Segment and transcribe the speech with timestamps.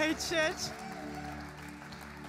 [0.00, 0.72] Hey Church.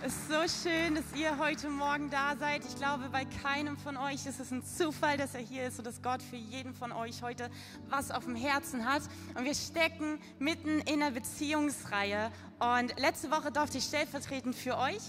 [0.03, 2.65] Es ist so schön, dass ihr heute Morgen da seid.
[2.65, 5.87] Ich glaube, bei keinem von euch ist es ein Zufall, dass er hier ist und
[5.87, 7.49] dass Gott für jeden von euch heute
[7.87, 9.03] was auf dem Herzen hat.
[9.35, 12.29] Und wir stecken mitten in einer Beziehungsreihe.
[12.59, 15.01] Und letzte Woche durfte ich stellvertretend für euch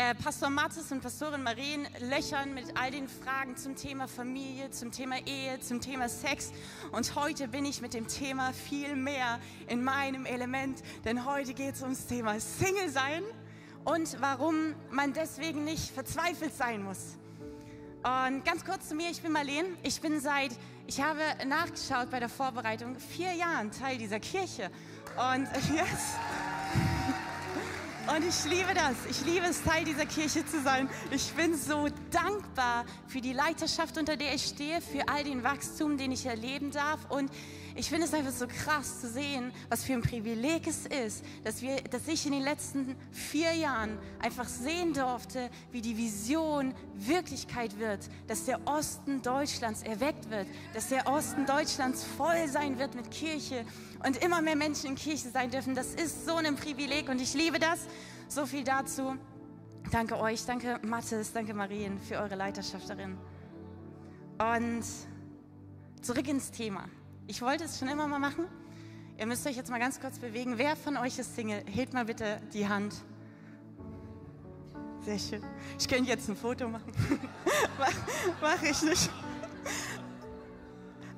[0.00, 4.90] äh, Pastor Mattes und Pastorin Marien löchern mit all den Fragen zum Thema Familie, zum
[4.92, 6.52] Thema Ehe, zum Thema Sex.
[6.90, 11.74] Und heute bin ich mit dem Thema viel mehr in meinem Element, denn heute geht
[11.74, 13.22] es ums Thema Single sein
[13.84, 17.18] und warum man deswegen nicht verzweifelt sein muss.
[18.02, 19.66] Und ganz kurz zu mir, ich bin Marleen.
[19.82, 20.52] Ich bin seit,
[20.86, 24.70] ich habe nachgeschaut bei der Vorbereitung, vier Jahren Teil dieser Kirche.
[25.16, 26.16] Und yes.
[28.10, 28.96] Und ich liebe das.
[29.08, 30.88] Ich liebe es, Teil dieser Kirche zu sein.
[31.12, 35.96] Ich bin so dankbar für die Leiterschaft, unter der ich stehe, für all den Wachstum,
[35.96, 36.98] den ich erleben darf.
[37.08, 37.30] Und
[37.74, 41.62] ich finde es einfach so krass zu sehen, was für ein Privileg es ist, dass,
[41.62, 47.78] wir, dass ich in den letzten vier Jahren einfach sehen durfte, wie die Vision Wirklichkeit
[47.78, 53.10] wird, dass der Osten Deutschlands erweckt wird, dass der Osten Deutschlands voll sein wird mit
[53.10, 53.64] Kirche
[54.04, 55.74] und immer mehr Menschen in Kirche sein dürfen.
[55.74, 57.86] Das ist so ein Privileg und ich liebe das.
[58.28, 59.16] So viel dazu.
[59.90, 63.18] Danke euch, danke Mathis, danke Marien für eure Leiterschaft darin.
[64.38, 64.84] Und
[66.00, 66.88] zurück ins Thema.
[67.30, 68.46] Ich wollte es schon immer mal machen.
[69.16, 70.58] Ihr müsst euch jetzt mal ganz kurz bewegen.
[70.58, 71.62] Wer von euch ist Single?
[71.64, 72.92] Hebt mal bitte die Hand.
[75.04, 75.44] Sehr schön.
[75.78, 76.92] Ich könnte jetzt ein Foto machen.
[78.40, 79.08] Mache ich nicht.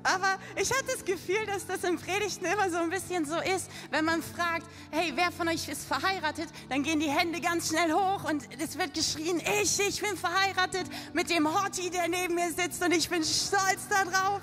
[0.03, 3.71] Aber ich hatte das Gefühl, dass das in Predigten immer so ein bisschen so ist,
[3.89, 6.49] wenn man fragt, hey, wer von euch ist verheiratet?
[6.69, 10.85] Dann gehen die Hände ganz schnell hoch und es wird geschrien, ich, ich bin verheiratet
[11.13, 14.41] mit dem Hottie, der neben mir sitzt und ich bin stolz darauf.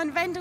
[0.00, 0.40] Und wenn du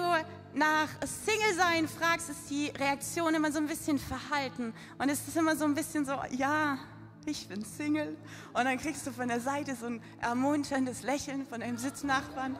[0.53, 4.73] nach Single sein fragst, ist die Reaktion immer so ein bisschen verhalten.
[4.97, 6.77] Und es ist immer so ein bisschen so, ja,
[7.25, 8.15] ich bin Single.
[8.53, 12.55] Und dann kriegst du von der Seite so ein ermunterndes Lächeln von einem Sitznachbarn.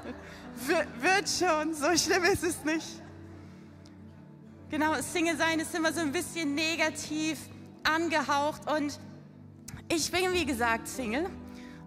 [0.68, 3.02] Wir, wird schon, so schlimm ist es nicht.
[4.70, 7.40] Genau, Single sein ist immer so ein bisschen negativ
[7.84, 8.70] angehaucht.
[8.72, 9.00] Und
[9.90, 11.30] ich bin, wie gesagt, Single.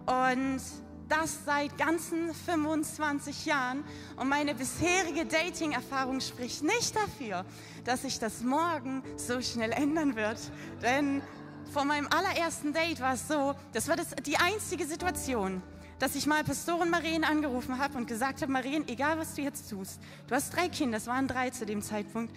[0.05, 0.61] Und
[1.09, 3.83] das seit ganzen 25 Jahren.
[4.15, 7.45] Und meine bisherige Dating-Erfahrung spricht nicht dafür,
[7.83, 10.39] dass sich das morgen so schnell ändern wird.
[10.81, 11.21] Denn
[11.71, 15.61] vor meinem allerersten Date war es so, das war das, die einzige Situation,
[15.99, 19.69] dass ich mal Pastorin Marien angerufen habe und gesagt habe, Marien, egal was du jetzt
[19.69, 22.35] tust, du hast drei Kinder, es waren drei zu dem Zeitpunkt,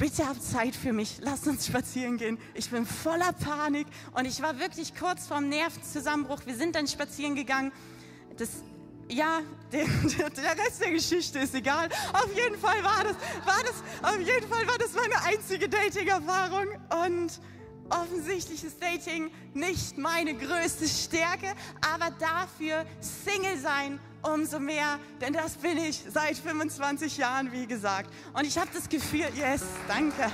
[0.00, 2.38] bitte hab Zeit für mich, lass uns spazieren gehen.
[2.54, 6.40] Ich bin voller Panik und ich war wirklich kurz vorm Nervenzusammenbruch.
[6.46, 7.70] Wir sind dann spazieren gegangen.
[8.38, 8.48] Das,
[9.10, 9.40] ja,
[9.72, 9.84] der,
[10.30, 11.90] der, Rest der Geschichte ist egal.
[12.14, 16.66] Auf jeden Fall war das, war das, auf jeden Fall war das meine einzige Dating-Erfahrung
[17.04, 17.38] und
[17.90, 21.52] offensichtlich ist Dating nicht meine größte Stärke,
[21.92, 28.10] aber dafür Single sein umso mehr, denn das bin ich seit 25 Jahren, wie gesagt.
[28.32, 30.30] Und ich habe das Gefühl, yes, danke.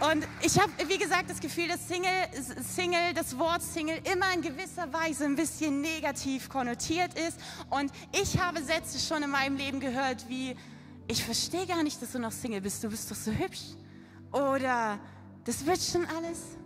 [0.00, 2.10] Und ich habe, wie gesagt, das Gefühl, dass Single,
[2.62, 7.38] Single, das Wort Single immer in gewisser Weise ein bisschen negativ konnotiert ist.
[7.68, 10.56] Und ich habe Sätze schon in meinem Leben gehört wie,
[11.06, 13.74] ich verstehe gar nicht, dass du noch Single bist, du bist doch so hübsch.
[14.32, 14.98] Oder,
[15.44, 16.56] das wird schon alles.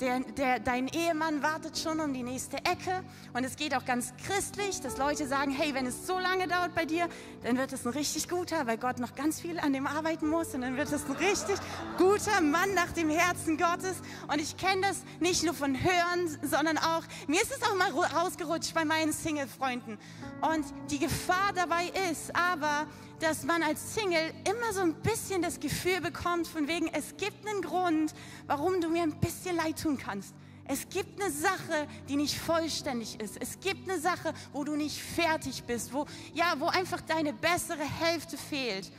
[0.00, 3.02] Der, der, dein Ehemann wartet schon um die nächste Ecke
[3.32, 6.74] und es geht auch ganz christlich, dass Leute sagen, hey, wenn es so lange dauert
[6.74, 7.08] bei dir,
[7.42, 10.52] dann wird es ein richtig guter, weil Gott noch ganz viel an dem arbeiten muss
[10.54, 11.56] und dann wird es ein richtig
[11.96, 13.96] guter Mann nach dem Herzen Gottes.
[14.28, 17.90] Und ich kenne das nicht nur von Hören, sondern auch, mir ist es auch mal
[17.90, 19.96] rausgerutscht bei meinen Single-Freunden.
[20.42, 22.86] Und die Gefahr dabei ist aber,
[23.20, 27.48] dass man als Single immer so ein bisschen das Gefühl bekommt, von wegen, es gibt
[27.48, 28.14] einen Grund,
[28.46, 30.34] warum du mir ein bisschen leid tun kannst.
[30.68, 33.40] Es gibt eine Sache, die nicht vollständig ist.
[33.40, 37.84] Es gibt eine Sache, wo du nicht fertig bist, wo, ja, wo einfach deine bessere
[37.84, 38.90] Hälfte fehlt.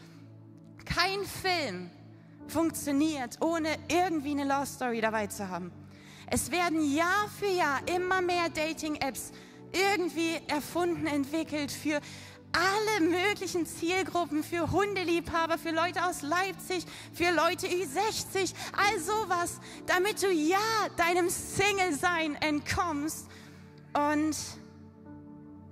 [0.85, 1.89] Kein Film
[2.47, 5.71] funktioniert, ohne irgendwie eine Love Story dabei zu haben.
[6.29, 9.31] Es werden Jahr für Jahr immer mehr Dating-Apps
[9.73, 11.99] irgendwie erfunden, entwickelt für
[12.51, 20.21] alle möglichen Zielgruppen für Hundeliebhaber, für Leute aus Leipzig, für Leute Ü60, all sowas, damit
[20.21, 20.57] du ja
[20.95, 23.27] deinem Single-Sein entkommst.
[23.93, 24.35] Und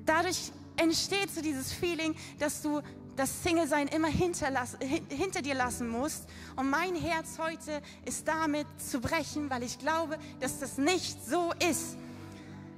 [0.06, 2.82] dadurch entsteht so dieses Feeling, dass du
[3.16, 6.28] das Single-Sein immer hinter dir lassen musst.
[6.56, 11.54] Und mein Herz heute ist damit zu brechen, weil ich glaube, dass das nicht so
[11.70, 11.98] ist.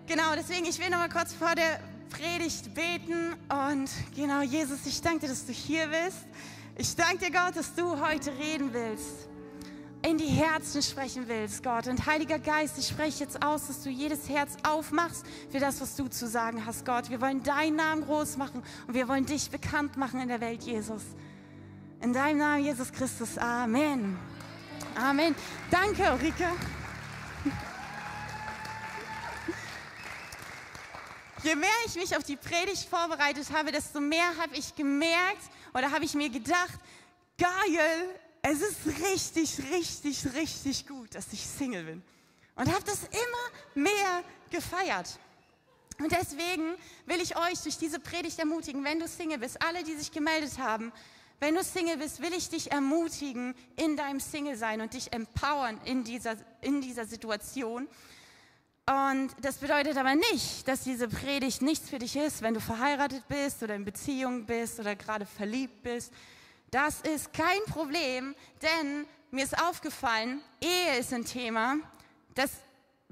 [0.06, 5.02] Genau, deswegen, ich will noch mal kurz vor der Predigt beten und genau, Jesus, ich
[5.02, 6.26] danke dir, dass du hier bist.
[6.78, 9.28] Ich danke dir, Gott, dass du heute reden willst,
[10.04, 11.88] in die Herzen sprechen willst, Gott.
[11.88, 15.96] Und Heiliger Geist, ich spreche jetzt aus, dass du jedes Herz aufmachst für das, was
[15.96, 17.10] du zu sagen hast, Gott.
[17.10, 20.64] Wir wollen deinen Namen groß machen und wir wollen dich bekannt machen in der Welt,
[20.64, 21.04] Jesus.
[22.02, 23.38] In deinem Namen, Jesus Christus.
[23.38, 24.18] Amen.
[24.96, 25.36] Amen.
[25.72, 26.46] Danke, Ulrike.
[31.44, 35.44] Je mehr ich mich auf die Predigt vorbereitet habe, desto mehr habe ich gemerkt
[35.74, 36.80] oder habe ich mir gedacht,
[37.38, 42.04] geil, es ist richtig, richtig, richtig gut, dass ich Single bin.
[42.56, 45.20] Und habe das immer mehr gefeiert.
[46.00, 46.76] Und deswegen
[47.06, 50.58] will ich euch durch diese Predigt ermutigen, wenn du Single bist, alle, die sich gemeldet
[50.58, 50.92] haben,
[51.40, 56.04] wenn du Single bist, will ich dich ermutigen in deinem Single-Sein und dich empowern in
[56.04, 57.88] dieser, in dieser Situation.
[58.90, 63.28] Und das bedeutet aber nicht, dass diese Predigt nichts für dich ist, wenn du verheiratet
[63.28, 66.14] bist oder in Beziehung bist oder gerade verliebt bist.
[66.72, 71.76] Das ist kein Problem, denn mir ist aufgefallen, Ehe ist ein Thema,
[72.34, 72.52] das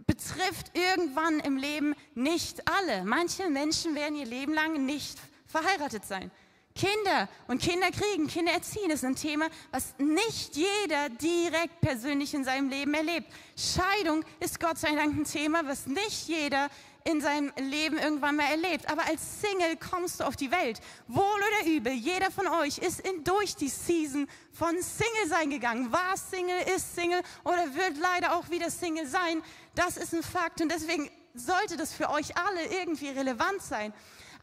[0.08, 3.04] betrifft irgendwann im Leben nicht alle.
[3.04, 6.32] Manche Menschen werden ihr Leben lang nicht verheiratet sein.
[6.78, 12.44] Kinder und Kinder kriegen, Kinder erziehen ist ein Thema, was nicht jeder direkt persönlich in
[12.44, 13.32] seinem Leben erlebt.
[13.56, 16.70] Scheidung ist Gott sei Dank ein Thema, was nicht jeder
[17.06, 18.92] in seinem Leben irgendwann mal erlebt.
[18.92, 20.82] Aber als Single kommst du auf die Welt.
[21.08, 25.94] Wohl oder übel, jeder von euch ist in, durch die Season von Single sein gegangen.
[25.94, 29.42] War Single, ist Single oder wird leider auch wieder Single sein.
[29.76, 33.94] Das ist ein Fakt und deswegen sollte das für euch alle irgendwie relevant sein.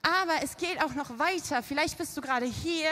[0.03, 1.63] Aber es geht auch noch weiter.
[1.63, 2.89] Vielleicht bist du gerade hier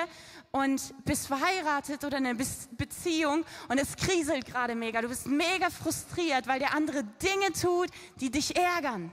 [0.53, 2.39] und bist verheiratet oder in einer
[2.77, 5.03] Beziehung und es kriselt gerade mega.
[5.03, 7.89] Du bist mega frustriert, weil der andere Dinge tut,
[8.21, 9.13] die dich ärgern.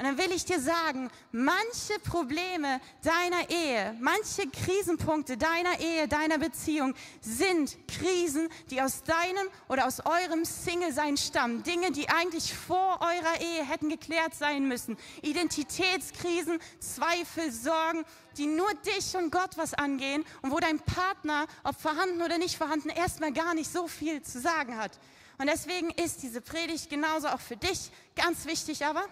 [0.00, 6.38] Und dann will ich dir sagen, manche Probleme deiner Ehe, manche Krisenpunkte deiner Ehe, deiner
[6.38, 11.64] Beziehung sind Krisen, die aus deinem oder aus eurem Single-Sein stammen.
[11.64, 14.96] Dinge, die eigentlich vor eurer Ehe hätten geklärt sein müssen.
[15.20, 18.06] Identitätskrisen, Zweifel, Sorgen,
[18.38, 22.56] die nur dich und Gott was angehen und wo dein Partner, ob vorhanden oder nicht
[22.56, 24.98] vorhanden, erstmal gar nicht so viel zu sagen hat.
[25.36, 29.04] Und deswegen ist diese Predigt genauso auch für dich ganz wichtig, aber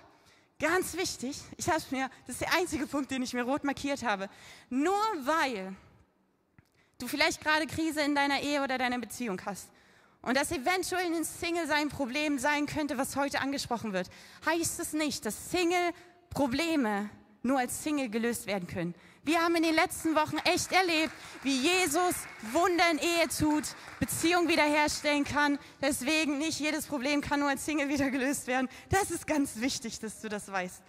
[0.60, 4.02] Ganz wichtig, ich habe mir, das ist der einzige Punkt, den ich mir rot markiert
[4.02, 4.28] habe.
[4.69, 5.76] Nur weil
[6.99, 9.69] du vielleicht gerade Krise in deiner Ehe oder deiner Beziehung hast
[10.20, 14.10] und das eventuell ein Single sein Problem sein könnte, was heute angesprochen wird,
[14.46, 15.93] heißt es nicht, dass Single
[16.31, 17.08] Probleme
[17.44, 18.96] nur als Single gelöst werden können.
[19.28, 22.14] Wir haben in den letzten Wochen echt erlebt, wie Jesus
[22.50, 23.64] Wunder in Ehe tut,
[24.00, 25.58] Beziehung wiederherstellen kann.
[25.82, 28.70] Deswegen nicht jedes Problem kann nur als Single wieder gelöst werden.
[28.88, 30.80] Das ist ganz wichtig, dass du das weißt.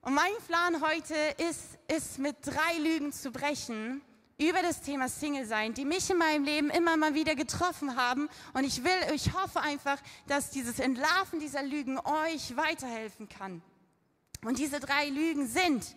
[0.00, 1.14] Und mein Plan heute
[1.46, 4.00] ist, ist mit drei Lügen zu brechen
[4.38, 8.30] über das Thema Single sein, die mich in meinem Leben immer mal wieder getroffen haben.
[8.54, 13.60] Und ich will, ich hoffe einfach, dass dieses Entlarven dieser Lügen euch weiterhelfen kann.
[14.42, 15.94] Und diese drei Lügen sind,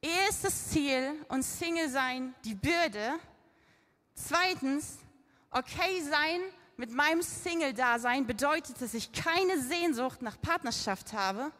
[0.00, 3.18] Ehe ist das Ziel und Single sein die Bürde.
[4.14, 4.98] Zweitens,
[5.50, 6.40] okay sein
[6.76, 11.50] mit meinem Single-Dasein bedeutet, dass ich keine Sehnsucht nach Partnerschaft habe.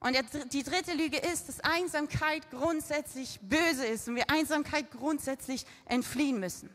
[0.00, 0.16] Und
[0.52, 6.70] die dritte Lüge ist, dass Einsamkeit grundsätzlich böse ist und wir Einsamkeit grundsätzlich entfliehen müssen.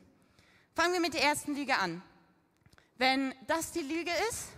[0.75, 2.03] Fangen wir mit der ersten Lüge an.
[2.97, 4.49] Wenn das die Lüge ist,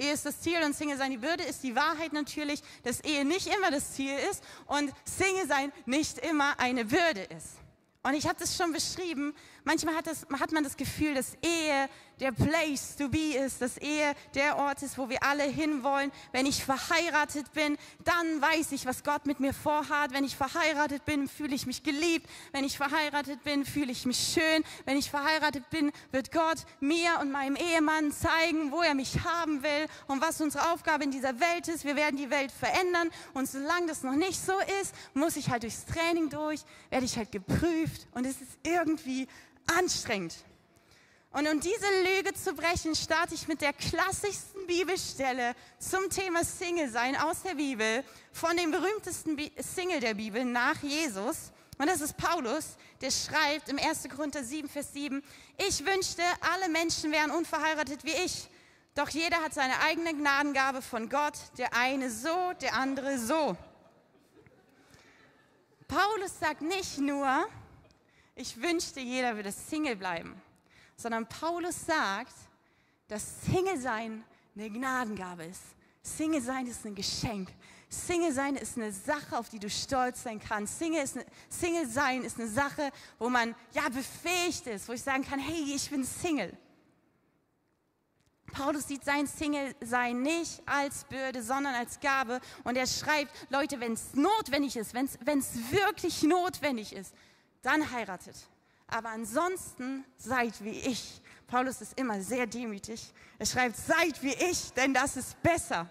[0.00, 3.24] Ehe ist das Ziel und Single sein die Bürde, ist die Wahrheit natürlich, dass Ehe
[3.24, 7.60] nicht immer das Ziel ist und Single sein nicht immer eine Bürde ist.
[8.02, 9.34] Und ich habe das schon beschrieben.
[9.62, 11.88] Manchmal hat, das, hat man das Gefühl, dass Ehe
[12.18, 16.10] der Place to be ist, dass Ehe der Ort ist, wo wir alle hinwollen.
[16.32, 20.12] Wenn ich verheiratet bin, dann weiß ich, was Gott mit mir vorhat.
[20.12, 22.26] Wenn ich verheiratet bin, fühle ich mich geliebt.
[22.52, 24.64] Wenn ich verheiratet bin, fühle ich mich schön.
[24.86, 29.62] Wenn ich verheiratet bin, wird Gott mir und meinem Ehemann zeigen, wo er mich haben
[29.62, 31.84] will und was unsere Aufgabe in dieser Welt ist.
[31.84, 33.10] Wir werden die Welt verändern.
[33.34, 37.16] Und solange das noch nicht so ist, muss ich halt durchs Training durch, werde ich
[37.18, 37.89] halt geprüft.
[38.12, 39.28] Und es ist irgendwie
[39.78, 40.34] anstrengend.
[41.32, 46.90] Und um diese Lüge zu brechen, starte ich mit der klassischsten Bibelstelle zum Thema Single
[46.90, 51.52] sein aus der Bibel, von dem berühmtesten Single der Bibel nach Jesus.
[51.78, 54.08] Und das ist Paulus, der schreibt im 1.
[54.14, 55.22] Korinther 7, Vers 7,
[55.56, 58.48] ich wünschte, alle Menschen wären unverheiratet wie ich.
[58.96, 63.56] Doch jeder hat seine eigene Gnadengabe von Gott, der eine so, der andere so.
[65.86, 67.46] Paulus sagt nicht nur,
[68.34, 70.40] ich wünschte, jeder würde Single bleiben
[71.00, 72.34] sondern Paulus sagt,
[73.08, 75.62] dass Single sein eine Gnadengabe ist.
[76.02, 77.50] Single sein ist ein Geschenk.
[77.88, 80.78] Single sein ist eine Sache, auf die du stolz sein kannst.
[80.78, 81.18] Single, ist
[81.48, 85.74] Single sein ist eine Sache, wo man ja befähigt ist, wo ich sagen kann, hey,
[85.74, 86.56] ich bin Single.
[88.52, 92.40] Paulus sieht sein Single-Sein nicht als Bürde, sondern als Gabe.
[92.64, 95.06] Und er schreibt, Leute, wenn es notwendig ist, wenn
[95.38, 97.14] es wirklich notwendig ist,
[97.62, 98.36] dann heiratet.
[98.86, 101.20] Aber ansonsten seid wie ich.
[101.46, 103.12] Paulus ist immer sehr demütig.
[103.38, 105.88] Er schreibt, seid wie ich, denn das ist besser.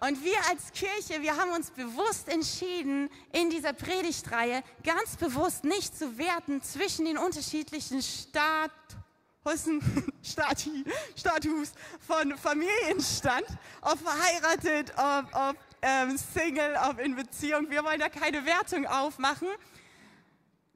[0.00, 5.98] Und wir als Kirche, wir haben uns bewusst entschieden, in dieser Predigtreihe ganz bewusst nicht
[5.98, 9.82] zu werten zwischen den unterschiedlichen Statusen,
[10.22, 10.84] Stati,
[11.16, 11.72] Status
[12.06, 13.46] von Familienstand,
[13.80, 17.68] ob verheiratet, ob, ob ähm, Single, ob in Beziehung.
[17.68, 19.48] Wir wollen da keine Wertung aufmachen.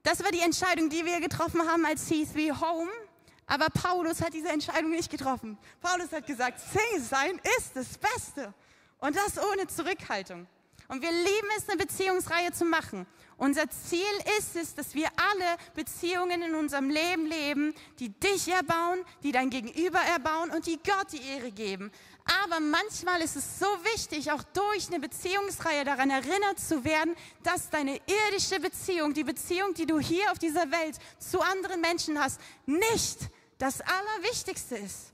[0.02, 2.90] Das war die Entscheidung, die wir getroffen haben als C3 Home.
[3.46, 5.58] Aber Paulus hat diese Entscheidung nicht getroffen.
[5.80, 8.52] Paulus hat gesagt, Single sein ist das Beste.
[8.98, 10.46] Und das ohne Zurückhaltung.
[10.88, 13.06] Und wir lieben es, eine Beziehungsreihe zu machen.
[13.36, 14.00] Unser Ziel
[14.38, 19.50] ist es, dass wir alle Beziehungen in unserem Leben leben, die dich erbauen, die dein
[19.50, 21.90] Gegenüber erbauen und die Gott die Ehre geben.
[22.24, 27.70] Aber manchmal ist es so wichtig, auch durch eine Beziehungsreihe daran erinnert zu werden, dass
[27.70, 32.40] deine irdische Beziehung, die Beziehung, die du hier auf dieser Welt zu anderen Menschen hast,
[32.66, 33.18] nicht
[33.58, 35.12] das Allerwichtigste ist.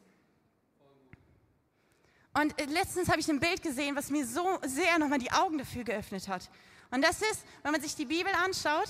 [2.34, 5.58] Und äh, letztens habe ich ein Bild gesehen, was mir so sehr nochmal die Augen
[5.58, 6.48] dafür geöffnet hat.
[6.90, 8.88] Und das ist, wenn man sich die Bibel anschaut,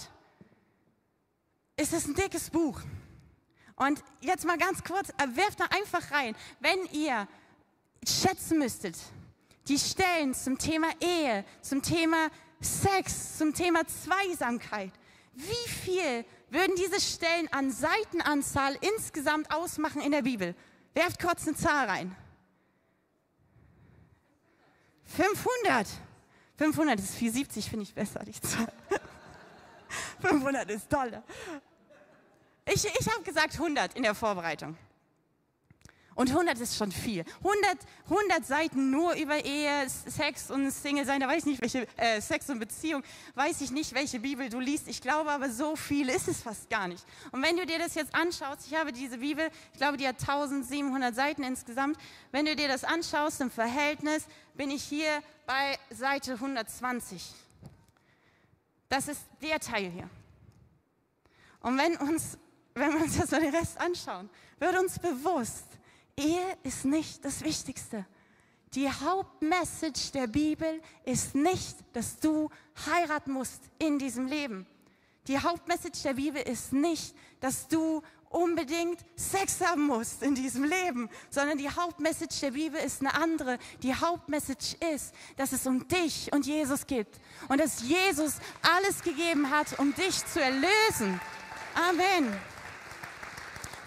[1.77, 2.81] ist es ein dickes Buch.
[3.77, 7.29] Und jetzt mal ganz kurz, äh, werft da einfach rein, wenn ihr
[8.07, 8.97] schätzen müsstet,
[9.67, 12.29] die Stellen zum Thema Ehe, zum Thema
[12.61, 14.93] Sex, zum Thema Zweisamkeit,
[15.35, 20.55] wie viel würden diese Stellen an Seitenanzahl insgesamt ausmachen in der Bibel?
[20.95, 22.17] Werft kurz eine Zahl rein.
[25.05, 25.87] 500.
[26.57, 28.73] 500 ist 470, finde ich besser, die Zahl.
[30.21, 31.23] 500 ist toll.
[32.67, 34.77] Ich, ich habe gesagt 100 in der Vorbereitung.
[36.19, 37.25] Und 100 ist schon viel.
[37.45, 37.79] 100,
[38.11, 41.21] 100 Seiten nur über Ehe, Sex und Single sein.
[41.21, 43.05] Da weiß ich nicht, welche äh, Sex und Beziehung,
[43.37, 44.89] weiß ich nicht, welche Bibel du liest.
[44.89, 47.05] Ich glaube aber, so viel ist es fast gar nicht.
[47.31, 50.21] Und wenn du dir das jetzt anschaust, ich habe diese Bibel, ich glaube, die hat
[50.21, 51.97] 1700 Seiten insgesamt.
[52.33, 57.33] Wenn du dir das anschaust im Verhältnis, bin ich hier bei Seite 120.
[58.89, 60.11] Das ist der Teil hier.
[61.61, 62.37] Und wenn, uns,
[62.75, 65.68] wenn wir uns jetzt mal den Rest anschauen, wird uns bewusst,
[66.19, 68.05] Ehe ist nicht das Wichtigste.
[68.75, 72.51] Die Hauptmessage der Bibel ist nicht, dass du
[72.87, 74.67] heiraten musst in diesem Leben.
[75.29, 81.09] Die Hauptmessage der Bibel ist nicht, dass du unbedingt Sex haben musst in diesem Leben,
[81.31, 83.59] sondern die Hauptmessage der Bibel ist eine andere.
[83.83, 87.09] Die Hauptmessage ist, dass es um dich und Jesus geht
[87.49, 91.21] und dass Jesus alles gegeben hat, um dich zu erlösen.
[91.75, 92.58] Amen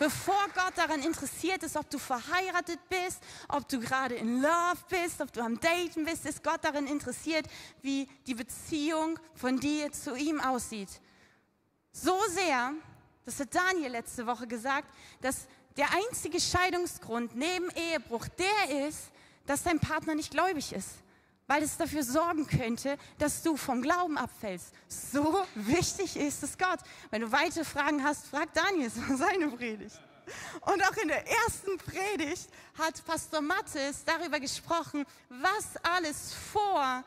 [0.01, 5.21] bevor Gott daran interessiert ist, ob du verheiratet bist, ob du gerade in Love bist,
[5.21, 7.45] ob du am Daten bist, ist Gott daran interessiert,
[7.83, 10.89] wie die Beziehung von dir zu ihm aussieht.
[11.91, 12.73] So sehr,
[13.25, 14.91] das hat Daniel letzte Woche gesagt,
[15.21, 15.45] dass
[15.77, 19.11] der einzige Scheidungsgrund neben Ehebruch der ist,
[19.45, 21.00] dass dein Partner nicht gläubig ist
[21.51, 24.73] weil es dafür sorgen könnte, dass du vom Glauben abfällst.
[24.87, 26.79] So wichtig ist es Gott.
[27.09, 29.99] Wenn du weitere Fragen hast, frag Daniel, seine Predigt.
[30.61, 32.47] Und auch in der ersten Predigt
[32.79, 37.03] hat Pastor Mattes darüber gesprochen, was alles vor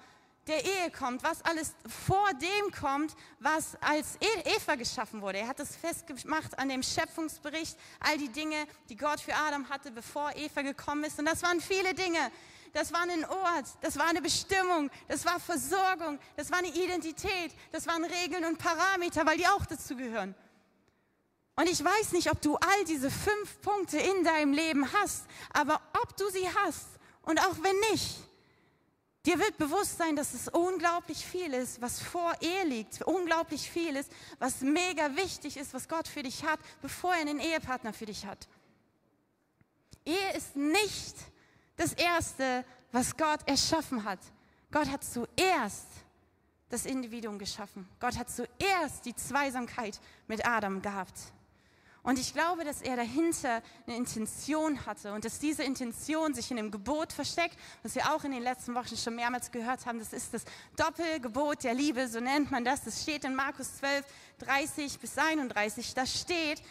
[0.47, 1.75] der Ehe kommt, was alles
[2.07, 5.39] vor dem kommt, was als e- Eva geschaffen wurde.
[5.39, 9.91] Er hat das festgemacht an dem Schöpfungsbericht, all die Dinge, die Gott für Adam hatte,
[9.91, 11.19] bevor Eva gekommen ist.
[11.19, 12.31] Und das waren viele Dinge
[12.75, 17.53] das war ein Ort, das war eine Bestimmung, das war Versorgung, das war eine Identität,
[17.73, 20.35] das waren Regeln und Parameter, weil die auch dazu gehören.
[21.57, 25.81] Und ich weiß nicht, ob du all diese fünf Punkte in deinem Leben hast, aber
[26.03, 26.89] ob du sie hast
[27.23, 28.17] und auch wenn nicht,
[29.25, 33.95] dir wird bewusst sein, dass es unglaublich viel ist, was vor Ehe liegt, unglaublich viel
[33.95, 38.07] ist, was mega wichtig ist, was Gott für dich hat, bevor er einen Ehepartner für
[38.07, 38.49] dich hat.
[40.05, 41.15] Ehe ist nicht
[41.77, 44.21] das Erste, was Gott erschaffen hat.
[44.71, 45.89] Gott hat zuerst
[46.69, 47.89] das Individuum geschaffen.
[48.01, 51.33] Gott hat zuerst die Zweisamkeit mit Adam gehabt.
[52.05, 56.59] Und ich glaube, dass er dahinter eine Intention hatte und dass diese Intention sich in
[56.59, 59.99] dem Gebot versteckt, was wir auch in den letzten Wochen schon mehrmals gehört haben.
[59.99, 60.45] Das ist das
[60.77, 62.85] Doppelgebot der Liebe, so nennt man das.
[62.85, 64.05] Das steht in Markus 12,
[64.41, 65.95] 30 bis 31.
[65.95, 66.63] Da steht,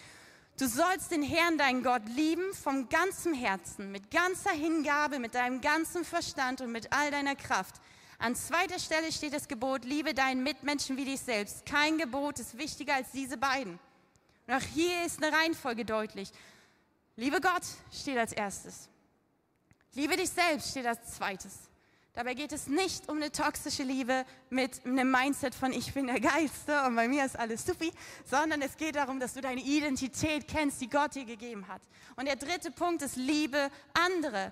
[0.59, 5.61] Du sollst den Herrn, deinen Gott, lieben vom ganzen Herzen, mit ganzer Hingabe, mit deinem
[5.61, 7.75] ganzen Verstand und mit all deiner Kraft.
[8.19, 11.65] An zweiter Stelle steht das Gebot, liebe deinen Mitmenschen wie dich selbst.
[11.65, 13.79] Kein Gebot ist wichtiger als diese beiden.
[14.47, 16.31] Und auch hier ist eine Reihenfolge deutlich.
[17.15, 18.87] Liebe Gott steht als erstes.
[19.93, 21.53] Liebe dich selbst steht als zweites.
[22.15, 26.19] Dabei geht es nicht um eine toxische Liebe mit einem Mindset von ich bin der
[26.19, 27.91] Geilste und bei mir ist alles supi,
[28.23, 31.81] sondern es geht darum, dass du deine Identität kennst, die Gott dir gegeben hat.
[32.15, 34.51] Und der dritte Punkt ist Liebe andere.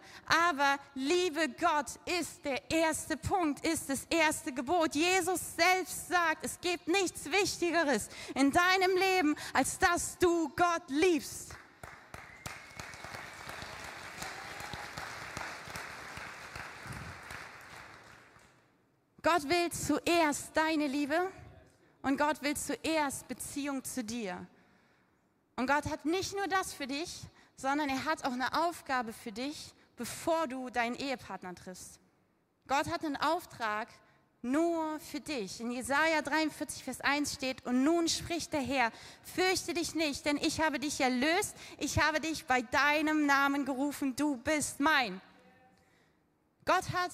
[0.49, 4.95] Aber Liebe Gott ist der erste Punkt, ist das erste Gebot.
[4.95, 11.49] Jesus selbst sagt, es gibt nichts Wichtigeres in deinem Leben, als dass du Gott liebst.
[19.23, 21.31] Gott will zuerst deine Liebe
[22.01, 24.47] und Gott will zuerst Beziehung zu dir.
[25.55, 27.21] Und Gott hat nicht nur das für dich,
[27.55, 31.99] sondern er hat auch eine Aufgabe für dich, bevor du deinen Ehepartner triffst.
[32.67, 33.87] Gott hat einen Auftrag
[34.41, 35.61] nur für dich.
[35.61, 40.37] In Jesaja 43, Vers 1 steht, und nun spricht der Herr, fürchte dich nicht, denn
[40.37, 45.21] ich habe dich erlöst, ich habe dich bei deinem Namen gerufen, du bist mein.
[46.65, 47.11] Gott hat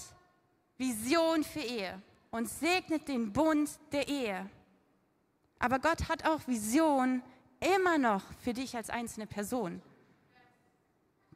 [0.78, 4.50] Vision für Ehe und segnet den Bund der Ehe.
[5.60, 7.24] Aber Gott hat auch Vision
[7.60, 9.82] immer noch für dich als einzelne Person.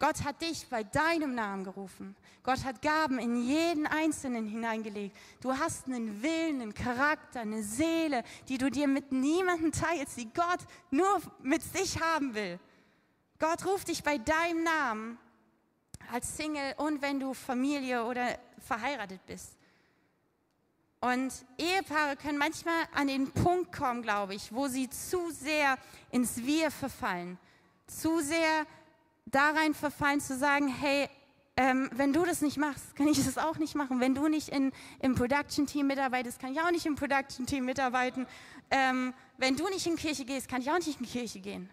[0.01, 2.15] Gott hat dich bei deinem Namen gerufen.
[2.41, 5.15] Gott hat Gaben in jeden Einzelnen hineingelegt.
[5.41, 10.33] Du hast einen Willen, einen Charakter, eine Seele, die du dir mit niemandem teilst, die
[10.33, 12.59] Gott nur mit sich haben will.
[13.37, 15.19] Gott ruft dich bei deinem Namen
[16.11, 19.57] als Single und wenn du Familie oder verheiratet bist.
[20.99, 25.77] Und Ehepaare können manchmal an den Punkt kommen, glaube ich, wo sie zu sehr
[26.11, 27.39] ins Wir verfallen,
[27.87, 28.67] zu sehr
[29.25, 31.09] darein verfallen zu sagen, hey,
[31.57, 33.99] ähm, wenn du das nicht machst, kann ich das auch nicht machen.
[33.99, 38.27] Wenn du nicht in, im Production-Team mitarbeitest, kann ich auch nicht im Production-Team mitarbeiten.
[38.69, 41.69] Ähm, wenn du nicht in Kirche gehst, kann ich auch nicht in Kirche gehen.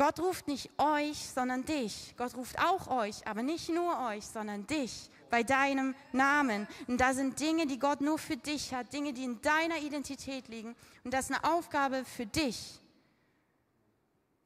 [0.00, 2.14] Gott ruft nicht euch, sondern dich.
[2.16, 6.66] Gott ruft auch euch, aber nicht nur euch, sondern dich bei deinem Namen.
[6.86, 10.48] Und da sind Dinge, die Gott nur für dich hat, Dinge, die in deiner Identität
[10.48, 10.74] liegen.
[11.04, 12.80] Und das ist eine Aufgabe für dich.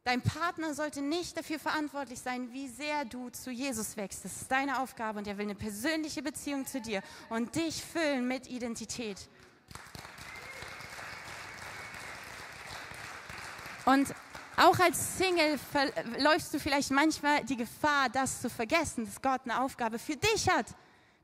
[0.02, 4.24] Dein Partner sollte nicht dafür verantwortlich sein, wie sehr du zu Jesus wächst.
[4.24, 8.26] Das ist deine Aufgabe und er will eine persönliche Beziehung zu dir und dich füllen
[8.26, 9.28] mit Identität.
[13.84, 14.12] Und
[14.56, 15.58] auch als Single
[16.18, 20.48] läufst du vielleicht manchmal die Gefahr, das zu vergessen, dass Gott eine Aufgabe für dich
[20.48, 20.66] hat,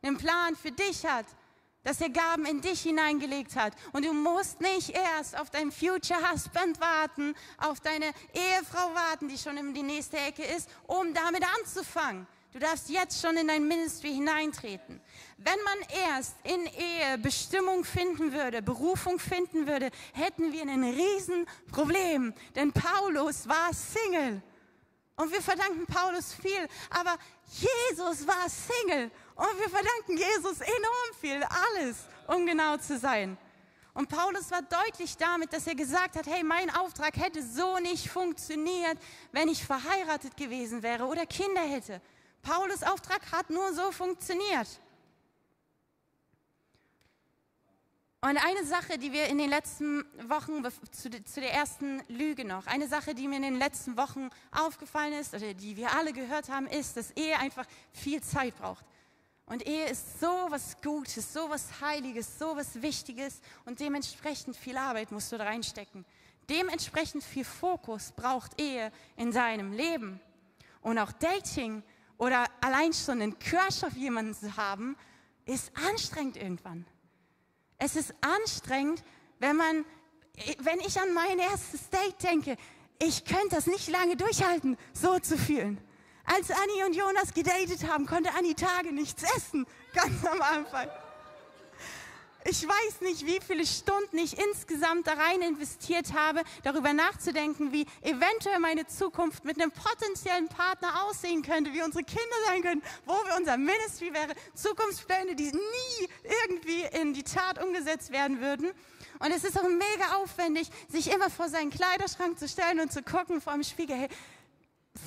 [0.03, 1.27] einen Plan für dich hat,
[1.83, 3.73] dass er Gaben in dich hineingelegt hat.
[3.93, 9.39] Und du musst nicht erst auf deinen Future Husband warten, auf deine Ehefrau warten, die
[9.39, 12.27] schon in die nächste Ecke ist, um damit anzufangen.
[12.53, 15.01] Du darfst jetzt schon in dein Ministry hineintreten.
[15.37, 22.35] Wenn man erst in Ehe Bestimmung finden würde, Berufung finden würde, hätten wir ein Riesenproblem.
[22.57, 24.43] Denn Paulus war Single.
[25.15, 26.67] Und wir verdanken Paulus viel.
[26.91, 29.13] Aber Jesus war Single.
[29.37, 31.45] Und wir verdanken Jesus enorm viel.
[31.45, 33.39] Alles, um genau zu sein.
[33.95, 38.09] Und Paulus war deutlich damit, dass er gesagt hat, hey, mein Auftrag hätte so nicht
[38.09, 38.99] funktioniert,
[39.31, 42.01] wenn ich verheiratet gewesen wäre oder Kinder hätte.
[42.43, 44.69] Paulus Auftrag hat nur so funktioniert.
[48.23, 52.87] Und eine Sache, die wir in den letzten Wochen, zu, der ersten Lüge noch, eine
[52.87, 56.67] Sache, die mir in den letzten Wochen aufgefallen ist, oder die wir alle gehört haben,
[56.67, 58.85] ist, dass Ehe einfach viel Zeit braucht.
[59.47, 64.77] Und Ehe ist so was Gutes, so was Heiliges, so was Wichtiges und dementsprechend viel
[64.77, 66.05] Arbeit musst du da reinstecken.
[66.51, 70.21] Dementsprechend viel Fokus braucht Ehe in deinem Leben.
[70.83, 71.83] Und auch Dating
[72.21, 74.95] oder allein schon einen Crush auf jemanden zu haben,
[75.47, 76.85] ist anstrengend irgendwann.
[77.79, 79.03] Es ist anstrengend,
[79.39, 79.87] wenn man,
[80.59, 82.57] wenn ich an mein erstes Date denke,
[82.99, 85.81] ich könnte das nicht lange durchhalten, so zu fühlen.
[86.27, 90.89] Als Annie und Jonas gedatet haben, konnte Annie Tage nichts essen, ganz am Anfang.
[92.45, 97.87] Ich weiß nicht, wie viele Stunden ich insgesamt da rein investiert habe, darüber nachzudenken, wie
[98.01, 103.13] eventuell meine Zukunft mit einem potenziellen Partner aussehen könnte, wie unsere Kinder sein können, wo
[103.13, 106.09] wir unser Ministry wäre, Zukunftspläne, die nie
[106.47, 108.71] irgendwie in die Tat umgesetzt werden würden.
[109.19, 113.03] Und es ist auch mega aufwendig, sich immer vor seinen Kleiderschrank zu stellen und zu
[113.03, 114.09] gucken vor dem Spiegel, hey,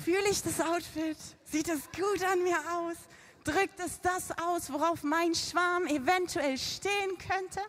[0.04, 1.16] fühle ich das Outfit?
[1.44, 2.96] Sieht das gut an mir aus?
[3.44, 7.60] Drückt es das aus, worauf mein Schwarm eventuell stehen könnte?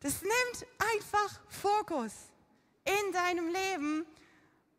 [0.00, 2.12] Das nimmt einfach Fokus
[2.84, 4.06] in deinem Leben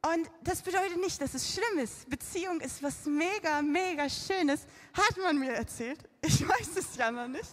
[0.02, 2.08] Und das bedeutet nicht, dass es schlimm ist.
[2.10, 6.00] Beziehung ist was mega, mega Schönes, hat man mir erzählt.
[6.22, 7.50] Ich weiß es ja noch nicht.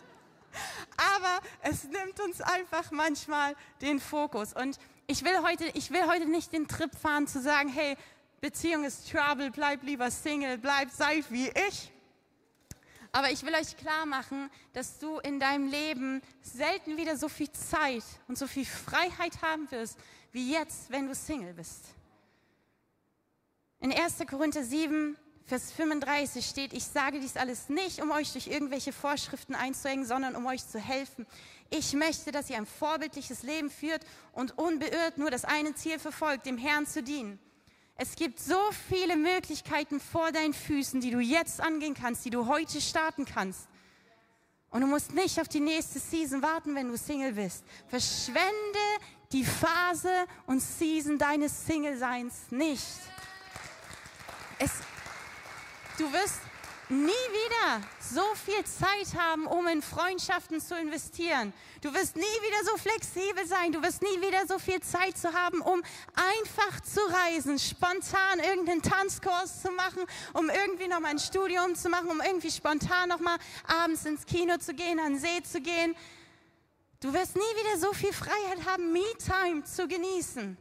[0.96, 4.52] Aber es nimmt uns einfach manchmal den Fokus.
[4.52, 7.96] Und ich will heute, ich will heute nicht den Trip fahren zu sagen, hey,
[8.40, 11.91] Beziehung ist Trouble, bleib lieber Single, bleib, sei wie ich.
[13.12, 17.52] Aber ich will euch klar machen, dass du in deinem Leben selten wieder so viel
[17.52, 19.98] Zeit und so viel Freiheit haben wirst,
[20.32, 21.84] wie jetzt, wenn du Single bist.
[23.80, 24.18] In 1.
[24.30, 29.54] Korinther 7, Vers 35 steht, ich sage dies alles nicht, um euch durch irgendwelche Vorschriften
[29.54, 31.26] einzuhängen, sondern um euch zu helfen.
[31.68, 36.46] Ich möchte, dass ihr ein vorbildliches Leben führt und unbeirrt nur das eine Ziel verfolgt,
[36.46, 37.38] dem Herrn zu dienen.
[38.02, 42.48] Es gibt so viele Möglichkeiten vor deinen Füßen, die du jetzt angehen kannst, die du
[42.48, 43.68] heute starten kannst.
[44.70, 47.62] Und du musst nicht auf die nächste Season warten, wenn du Single bist.
[47.86, 48.42] Verschwende
[49.30, 50.10] die Phase
[50.46, 52.82] und Season deines Single-Seins nicht.
[54.58, 54.72] Es,
[55.96, 56.40] du wirst
[56.92, 61.52] nie wieder so viel Zeit haben, um in Freundschaften zu investieren.
[61.80, 63.72] Du wirst nie wieder so flexibel sein.
[63.72, 65.82] Du wirst nie wieder so viel Zeit zu haben, um
[66.14, 71.88] einfach zu reisen, spontan irgendeinen Tanzkurs zu machen, um irgendwie noch mal ein Studium zu
[71.88, 75.60] machen, um irgendwie spontan noch mal abends ins Kino zu gehen, an den See zu
[75.60, 75.96] gehen.
[77.00, 80.56] Du wirst nie wieder so viel Freiheit haben, Me-Time zu genießen.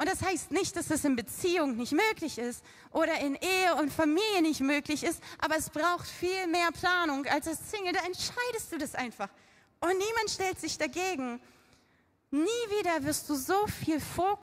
[0.00, 3.92] Und das heißt nicht, dass das in Beziehung nicht möglich ist oder in Ehe und
[3.92, 7.92] Familie nicht möglich ist, aber es braucht viel mehr Planung als als Single.
[7.92, 9.28] Da entscheidest du das einfach.
[9.80, 11.38] Und niemand stellt sich dagegen.
[12.30, 12.46] Nie
[12.78, 14.38] wieder wirst du so viel Fokus